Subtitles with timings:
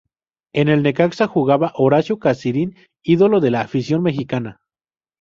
[0.55, 4.59] En el Necaxa, jugaba Horacio Casarín, ídolo de la afición mexicana.